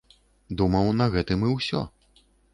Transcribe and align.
Думаў, 0.61 0.89
на 1.03 1.09
гэтым 1.17 1.47
і 1.51 1.53
ўсё! 1.59 1.85